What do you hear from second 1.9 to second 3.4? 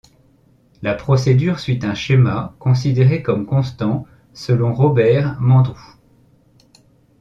schéma, considéré